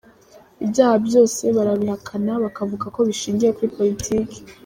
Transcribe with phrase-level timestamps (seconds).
[0.65, 4.37] Ibyaha byose barabihakana bakavuga ko bishingiye kuri politiki